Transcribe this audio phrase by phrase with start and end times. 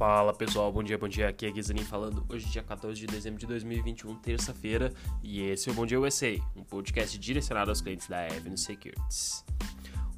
[0.00, 1.28] Fala pessoal, bom dia, bom dia.
[1.28, 2.24] Aqui é Guizanin falando.
[2.26, 6.38] Hoje, dia 14 de dezembro de 2021, terça-feira, e esse é o Bom Dia USA,
[6.56, 9.44] um podcast direcionado aos clientes da Avenue Securities.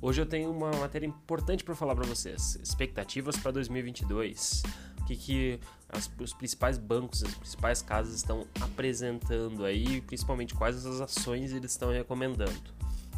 [0.01, 4.63] Hoje eu tenho uma matéria importante para falar para vocês: expectativas para 2022.
[5.01, 10.87] O que, que as, os principais bancos, as principais casas estão apresentando aí, principalmente quais
[10.87, 12.55] as ações eles estão recomendando.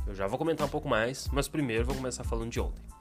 [0.06, 2.93] Eu já vou comentar um pouco mais, mas primeiro vou começar falando de ontem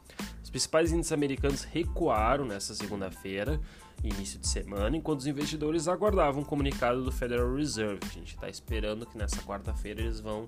[0.53, 3.59] principais índices americanos recuaram nesta segunda-feira,
[4.03, 7.99] início de semana, enquanto os investidores aguardavam um comunicado do Federal Reserve.
[8.03, 10.47] A gente está esperando que nessa quarta-feira eles vão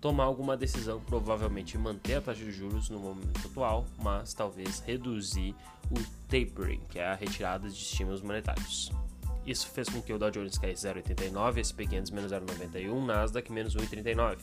[0.00, 5.52] tomar alguma decisão, provavelmente manter a taxa de juros no momento atual, mas talvez reduzir
[5.90, 8.92] o tapering, que é a retirada de estímulos monetários.
[9.44, 13.74] Isso fez com que o Dow Jones caísse 0,89, S&P 500 menos 0,91, Nasdaq menos
[13.74, 14.38] 1,39.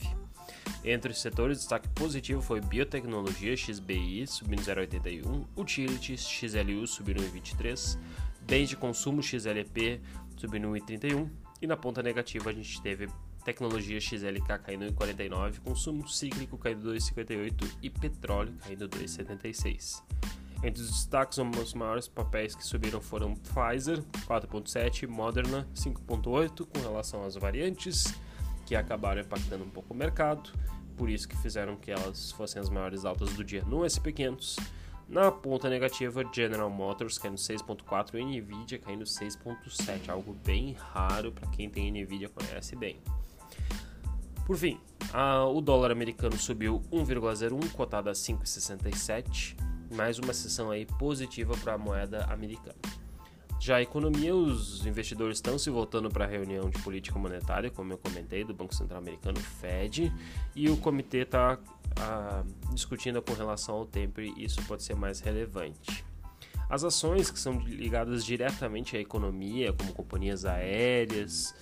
[0.83, 7.98] Entre os setores, destaque positivo foi biotecnologia XBI subindo 0,81, utilities XLU subindo 1,23,
[8.41, 10.01] bens de consumo XLP
[10.35, 11.29] subindo 1,31
[11.62, 13.07] e na ponta negativa a gente teve
[13.45, 20.01] tecnologia XLK caindo 1,49, consumo cíclico caindo 2,58 e petróleo caindo 2,76.
[20.63, 27.23] Entre os destaques, os maiores papéis que subiram foram Pfizer 4,7, Moderna 5,8 com relação
[27.23, 28.13] às variantes
[28.72, 30.50] que acabaram impactando um pouco o mercado,
[30.96, 34.58] por isso que fizeram que elas fossem as maiores altas do dia no SP500.
[35.10, 41.49] Na ponta negativa, General Motors caindo 6.4 e Nvidia caindo 6.7, algo bem raro para
[41.49, 43.02] quem tem Nvidia conhece bem.
[44.46, 44.80] Por fim,
[45.12, 49.58] a, o dólar americano subiu 1,01, cotado a 5,67,
[49.94, 53.01] mais uma sessão aí positiva para a moeda americana.
[53.62, 57.93] Já a economia, os investidores estão se voltando para a reunião de política monetária, como
[57.93, 60.12] eu comentei, do Banco Central Americano, Fed,
[60.55, 61.59] e o comitê está
[61.95, 66.03] ah, discutindo com relação ao tempo e isso pode ser mais relevante.
[66.68, 71.53] As ações que são ligadas diretamente à economia, como companhias aéreas,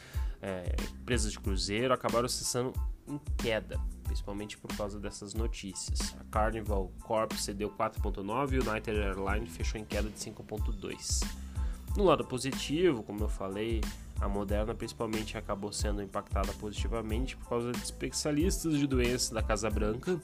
[0.41, 2.72] é, empresas de cruzeiro, acabaram cessando
[3.06, 6.16] em queda, principalmente por causa dessas notícias.
[6.18, 11.49] A Carnival Corp cedeu 4,9 e o United Airlines fechou em queda de 5,2.
[11.95, 13.81] No lado positivo, como eu falei,
[14.22, 19.69] a Moderna principalmente acabou sendo impactada positivamente por causa de especialistas de doenças da Casa
[19.69, 20.19] Branca,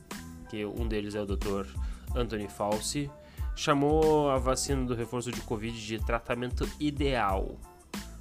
[0.50, 1.68] que um deles é o Dr.
[2.16, 3.10] Anthony Fauci,
[3.56, 7.58] chamou a vacina do reforço de Covid de tratamento ideal.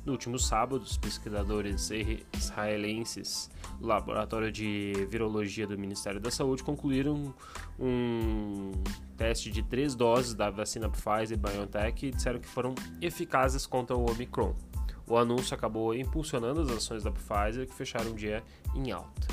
[0.05, 1.91] No último sábado, os pesquisadores
[2.35, 3.51] israelenses
[3.81, 7.35] do Laboratório de Virologia do Ministério da Saúde concluíram
[7.79, 8.71] um
[9.17, 13.97] teste de três doses da vacina Pfizer e BioNTech e disseram que foram eficazes contra
[13.97, 14.55] o Omicron.
[15.07, 18.43] O anúncio acabou impulsionando as ações da Pfizer, que fecharam o dia
[18.75, 19.27] em alta.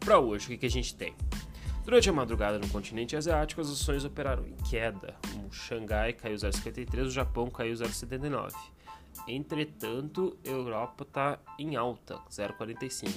[0.00, 1.14] Para hoje, o que a gente tem?
[1.84, 5.14] Durante a madrugada no continente asiático, as ações operaram em queda.
[5.36, 8.52] O Xangai caiu 0,53, o Japão caiu 0,79.
[9.28, 13.10] Entretanto, Europa está em alta, 0,45.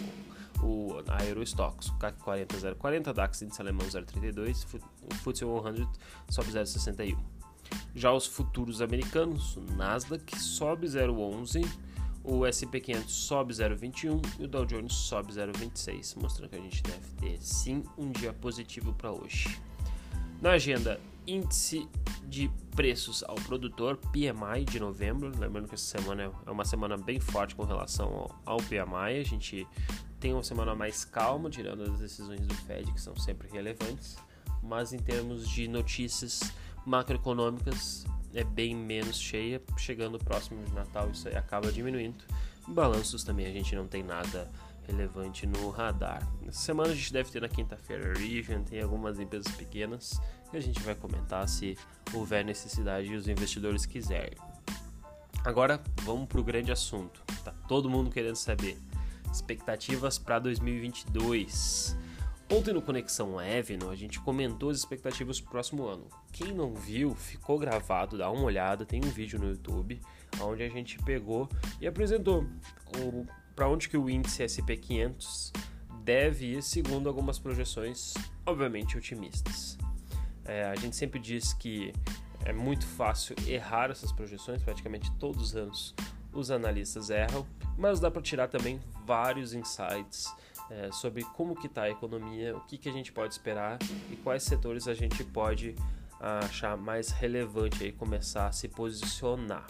[0.62, 5.88] O a Eurostox, CAC 40 0,40, DAX índice alemão 0,32, o FTSE 100
[6.30, 7.18] sobe 0,61.
[7.96, 11.66] Já os futuros americanos, o Nasdaq sobe 0,11,
[12.24, 16.84] o S&P 500 sobe 0,21 e o Dow Jones sobe 0,26, mostrando que a gente
[16.84, 19.60] deve ter sim um dia positivo para hoje.
[20.42, 21.88] Na agenda, índice
[22.28, 22.50] de
[22.80, 25.38] preços ao produtor, PMI de novembro.
[25.38, 29.20] Lembrando que essa semana é uma semana bem forte com relação ao, PMI.
[29.20, 29.68] A gente
[30.18, 34.16] tem uma semana mais calma, tirando as decisões do Fed, que são sempre relevantes.
[34.64, 36.54] Mas em termos de notícias
[36.86, 39.62] macroeconômicas, é bem menos cheia.
[39.78, 42.24] Chegando próximo de Natal, isso aí acaba diminuindo.
[42.66, 44.50] Balanços também a gente não tem nada
[44.88, 46.26] relevante no radar.
[46.48, 50.18] Essa semana a gente deve ter na quinta-feira Region, tem algumas empresas pequenas
[50.50, 51.78] que a gente vai comentar se
[52.14, 54.38] houver necessidade e os investidores quiserem.
[55.44, 57.24] Agora vamos para o grande assunto.
[57.44, 58.78] Tá todo mundo querendo saber
[59.32, 61.98] expectativas para 2022.
[62.52, 66.08] Ontem no Conexão Evno a gente comentou as expectativas para o próximo ano.
[66.32, 70.02] Quem não viu, ficou gravado, dá uma olhada, tem um vídeo no YouTube
[70.42, 71.48] onde a gente pegou
[71.80, 72.48] e apresentou
[73.56, 75.56] para onde que o índice SP500
[76.04, 78.16] deve ir segundo algumas projeções,
[78.46, 79.78] obviamente otimistas.
[80.50, 81.94] É, a gente sempre diz que
[82.44, 85.96] é muito fácil errar essas projeções, praticamente todos os anos
[86.34, 87.46] os analistas erram,
[87.78, 90.34] mas dá para tirar também vários insights
[90.70, 93.78] é, sobre como que está a economia, o que, que a gente pode esperar
[94.12, 95.76] e quais setores a gente pode
[96.20, 99.66] achar mais relevante aí começar a se posicionar.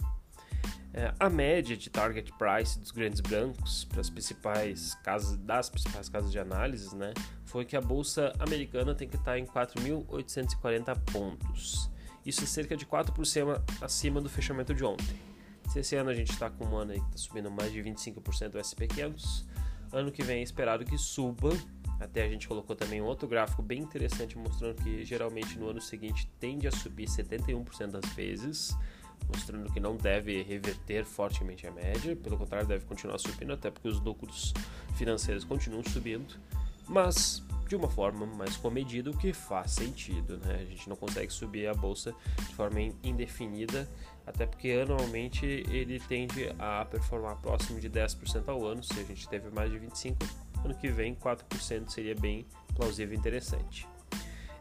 [0.92, 6.08] É, a média de target price dos grandes brancos para as principais casas das principais
[6.08, 7.14] casas de análise, né,
[7.50, 11.90] foi que a bolsa americana tem que estar em 4.840 pontos.
[12.24, 15.18] Isso é cerca de 4% acima do fechamento de ontem.
[15.68, 17.82] Se esse ano a gente está com um ano aí que está subindo mais de
[17.82, 19.44] 25% do SP500,
[19.92, 21.50] ano que vem é esperado que suba.
[21.98, 25.80] Até a gente colocou também um outro gráfico bem interessante mostrando que geralmente no ano
[25.80, 28.76] seguinte tende a subir 71% das vezes
[29.28, 33.88] mostrando que não deve reverter fortemente a média, pelo contrário, deve continuar subindo, até porque
[33.88, 34.52] os lucros
[34.96, 36.34] financeiros continuam subindo,
[36.90, 40.56] mas de uma forma mais comedida, o que faz sentido, né?
[40.60, 43.88] A gente não consegue subir a bolsa de forma indefinida,
[44.26, 49.28] até porque anualmente ele tende a performar próximo de 10% ao ano, se a gente
[49.28, 50.16] teve mais de 25%,
[50.64, 52.44] ano que vem 4% seria bem
[52.74, 53.86] plausível e interessante.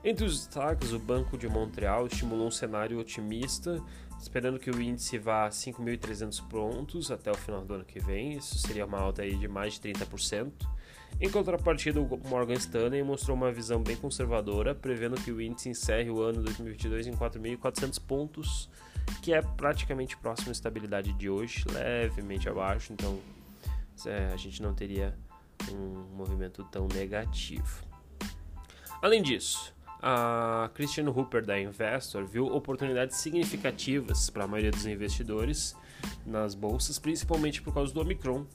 [0.04, 3.84] Entre os destaques, o Banco de Montreal estimulou um cenário otimista,
[4.18, 8.34] esperando que o índice vá a 5.300 pontos até o final do ano que vem.
[8.34, 10.52] Isso seria uma alta aí de mais de 30%.
[11.20, 16.10] Em contrapartida, o Morgan Stanley mostrou uma visão bem conservadora, prevendo que o índice encerre
[16.10, 18.70] o ano 2022 em 4.400 pontos,
[19.22, 23.20] que é praticamente próximo à estabilidade de hoje, levemente abaixo, então
[24.06, 25.14] é, a gente não teria
[25.70, 27.86] um movimento tão negativo.
[29.02, 35.76] Além disso, a Christian Hooper da Investor viu oportunidades significativas para a maioria dos investidores
[36.26, 38.46] nas bolsas, principalmente por causa do Omicron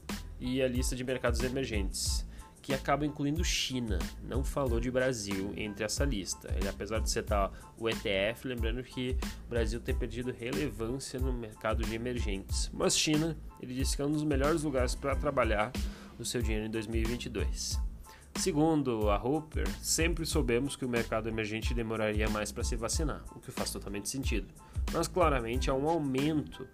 [0.41, 2.27] e a lista de mercados emergentes,
[2.63, 3.99] que acaba incluindo China.
[4.23, 6.53] Não falou de Brasil entre essa lista.
[6.57, 9.17] Ele, apesar de citar o ETF, lembrando que
[9.47, 12.71] o Brasil tem perdido relevância no mercado de emergentes.
[12.73, 15.73] Mas China, ele disse que é um dos melhores lugares para trabalhar
[16.19, 17.94] o seu dinheiro em 2022.
[18.37, 23.41] Segundo a Hooper, sempre soubemos que o mercado emergente demoraria mais para se vacinar, o
[23.41, 24.49] que faz totalmente sentido.
[24.93, 26.69] Mas claramente há um aumento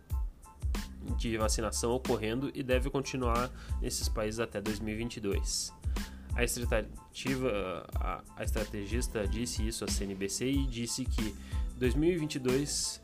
[1.16, 5.72] de vacinação ocorrendo e deve continuar nesses países até 2022.
[6.34, 6.40] A,
[8.00, 11.34] a, a estrategista disse isso à CNBC e disse que
[11.76, 13.00] 2022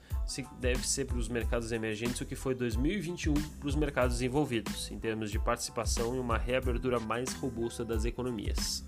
[0.58, 4.98] deve ser para os mercados emergentes o que foi 2021 para os mercados envolvidos, em
[4.98, 8.84] termos de participação e uma reabertura mais robusta das economias.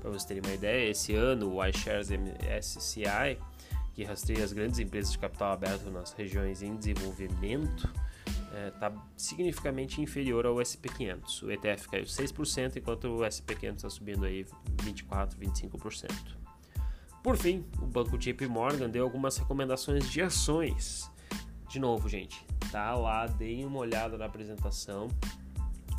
[0.00, 3.38] Para vocês terem uma ideia, esse ano o iShares MSCI,
[3.94, 7.88] que rastreia as grandes empresas de capital aberto nas regiões em desenvolvimento,
[8.68, 11.42] está é, significativamente inferior ao SP500.
[11.44, 14.44] O ETF caiu 6%, enquanto o SP500 está subindo aí
[14.82, 16.41] 24, 25%.
[17.22, 21.08] Por fim, o banco JP Morgan deu algumas recomendações de ações.
[21.68, 25.06] De novo, gente, tá lá, deem uma olhada na apresentação.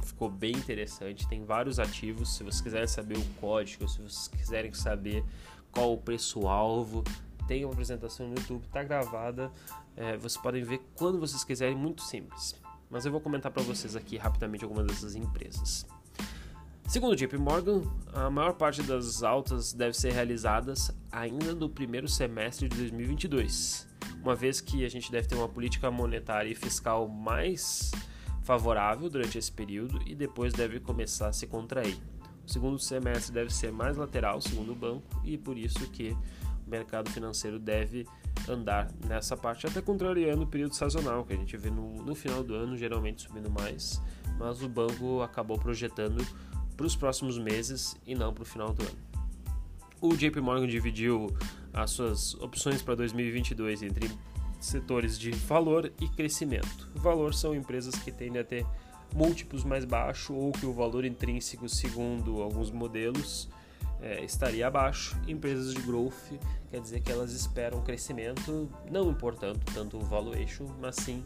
[0.04, 2.36] Ficou bem interessante, tem vários ativos.
[2.36, 5.24] Se vocês quiserem saber o código, se vocês quiserem saber
[5.72, 7.04] qual o preço-alvo,
[7.48, 9.50] tem uma apresentação no YouTube, tá gravada.
[9.96, 12.54] É, vocês podem ver quando vocês quiserem, muito simples.
[12.90, 15.86] Mas eu vou comentar para vocês aqui rapidamente algumas dessas empresas.
[16.88, 17.81] Segundo JP Morgan,
[18.13, 23.88] a maior parte das altas deve ser realizadas ainda no primeiro semestre de 2022,
[24.21, 27.91] uma vez que a gente deve ter uma política monetária e fiscal mais
[28.44, 31.97] favorável durante esse período e depois deve começar a se contrair.
[32.45, 36.15] O segundo semestre deve ser mais lateral, segundo o banco, e por isso que
[36.68, 38.06] o mercado financeiro deve
[38.47, 42.44] andar nessa parte, até contrariando o período sazonal, que a gente vê no, no final
[42.44, 44.01] do ano geralmente subindo mais,
[44.38, 46.25] mas o banco acabou projetando
[46.75, 48.98] para os próximos meses e não para o final do ano.
[50.02, 51.36] O JP Morgan dividiu
[51.74, 54.12] as suas opções para 2022 entre
[54.59, 56.90] setores de valor e crescimento.
[56.95, 58.66] Valor são empresas que tendem a ter
[59.14, 63.50] múltiplos mais baixo ou que o valor intrínseco, segundo alguns modelos,
[64.02, 65.18] é, estaria abaixo.
[65.28, 66.38] Empresas de growth
[66.69, 71.24] quer dizer que elas esperam crescimento, não importando tanto o valuation, mas sim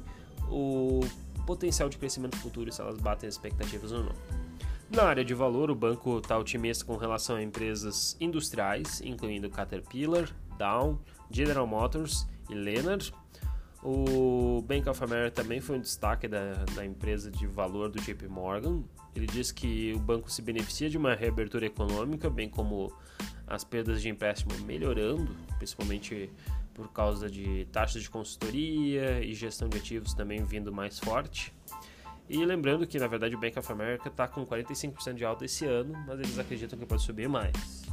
[0.49, 1.01] o
[1.45, 4.46] potencial de crescimento futuro se elas batem as expectativas ou não.
[4.89, 10.29] Na área de valor, o banco está otimista com relação a empresas industriais, incluindo Caterpillar,
[10.57, 13.13] Dow, General Motors e Leonard.
[13.83, 18.27] O Bank of America também foi um destaque da, da empresa de valor do JP
[18.27, 18.83] Morgan.
[19.13, 22.91] Ele diz que o banco se beneficia de uma reabertura econômica, bem como
[23.45, 26.29] as perdas de empréstimo melhorando, principalmente
[26.73, 31.56] por causa de taxas de consultoria e gestão de ativos também vindo mais forte.
[32.29, 35.65] E lembrando que, na verdade, o Bank of America está com 45% de alta esse
[35.65, 37.87] ano, mas eles acreditam que pode subir mais.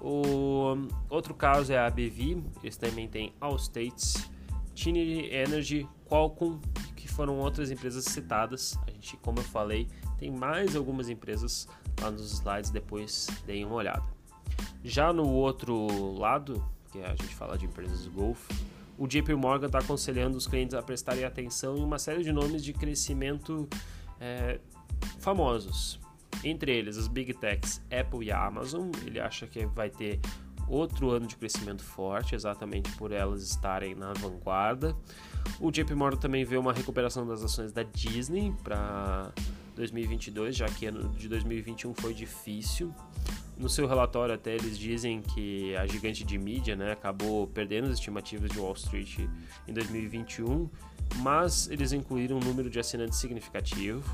[0.00, 4.30] O outro caso é a ABV, eles também têm Allstate,
[4.74, 6.60] Trinity Energy, Qualcomm,
[6.94, 8.78] que foram outras empresas citadas.
[8.86, 11.66] A gente, como eu falei, tem mais algumas empresas
[12.00, 14.04] lá nos slides, depois deem uma olhada.
[14.84, 18.48] Já no outro lado, que a gente fala de empresas Golf,
[18.98, 22.64] o JP Morgan está aconselhando os clientes a prestarem atenção em uma série de nomes
[22.64, 23.68] de crescimento
[24.20, 24.58] é,
[25.18, 26.00] famosos.
[26.44, 28.90] Entre eles, as Big Techs Apple e Amazon.
[29.04, 30.20] Ele acha que vai ter
[30.68, 34.96] outro ano de crescimento forte, exatamente por elas estarem na vanguarda.
[35.60, 39.32] O JP Morgan também vê uma recuperação das ações da Disney para
[39.76, 42.92] 2022, já que ano de 2021 foi difícil.
[43.56, 47.94] No seu relatório até eles dizem que a gigante de mídia né, acabou perdendo as
[47.94, 49.18] estimativas de Wall Street
[49.66, 50.68] em 2021,
[51.16, 54.04] mas eles incluíram um número de assinantes significativo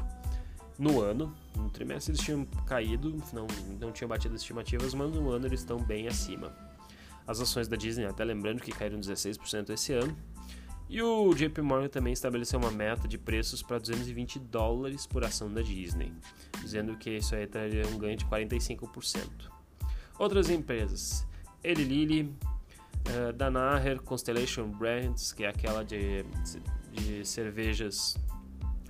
[0.79, 1.35] no ano.
[1.57, 3.49] No trimestre eles tinham caído, não,
[3.81, 6.55] não tinham batido as estimativas, mas no ano eles estão bem acima.
[7.27, 10.17] As ações da Disney, até lembrando que caíram 16% esse ano,
[10.93, 15.51] e o JP Morgan também estabeleceu uma meta de preços para 220 dólares por ação
[15.51, 16.13] da Disney,
[16.61, 19.27] dizendo que isso aí traria um ganho de 45%.
[20.19, 21.27] Outras empresas,
[21.65, 22.37] Eli Lilly,
[23.09, 26.27] uh, Danaher, Constellation Brands, que é aquela de,
[26.93, 28.19] de cervejas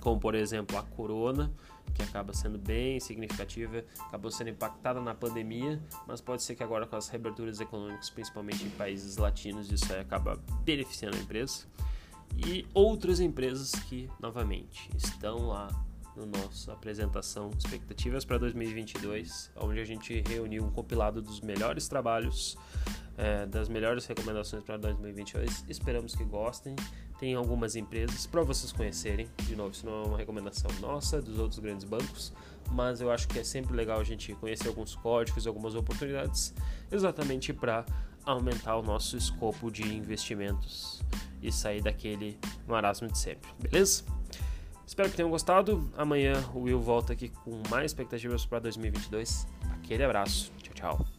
[0.01, 1.49] como por exemplo a Corona,
[1.93, 6.85] que acaba sendo bem significativa, acabou sendo impactada na pandemia, mas pode ser que agora
[6.85, 11.65] com as reaberturas econômicas, principalmente em países latinos, isso aí acaba beneficiando a empresa
[12.37, 15.69] e outras empresas que, novamente, estão lá
[16.15, 22.55] no nosso apresentação expectativas para 2022, onde a gente reuniu um compilado dos melhores trabalhos,
[23.17, 25.65] é, das melhores recomendações para 2022.
[25.67, 26.75] Esperamos que gostem.
[27.19, 29.27] Tem algumas empresas para vocês conhecerem.
[29.43, 32.33] De novo, isso não é uma recomendação nossa, dos outros grandes bancos,
[32.71, 36.53] mas eu acho que é sempre legal a gente conhecer alguns códigos, algumas oportunidades,
[36.91, 37.85] exatamente para
[38.25, 41.01] aumentar o nosso escopo de investimentos
[41.41, 44.03] e sair daquele marasmo de sempre, beleza?
[44.85, 45.89] Espero que tenham gostado.
[45.97, 49.47] Amanhã o Will volta aqui com mais expectativas para 2022.
[49.71, 50.51] Aquele abraço.
[50.61, 51.12] Tchau, tchau.